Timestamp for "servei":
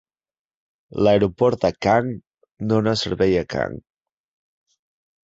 3.03-3.37